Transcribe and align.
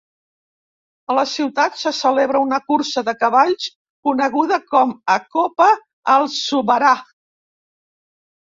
A 1.13 1.17
la 1.17 1.25
ciutat 1.33 1.77
se 1.81 1.91
celebra 1.97 2.41
una 2.45 2.59
cursa 2.71 3.03
de 3.09 3.15
cavalls 3.19 3.67
coneguda 4.09 4.59
com 4.73 4.97
a 5.17 5.19
Copa 5.37 5.69
Al 6.17 6.27
Zubarah. 6.41 6.97